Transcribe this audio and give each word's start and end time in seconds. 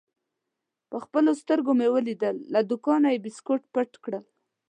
په 0.89 0.97
خپلو 1.03 1.31
سترګو 1.41 1.71
مې 1.79 1.87
ولید: 1.95 2.21
له 2.53 2.59
دوکانه 2.69 3.07
یې 3.13 3.23
بیسکویټ 3.25 3.63
پټ 3.73 3.91
کړل. 4.03 4.23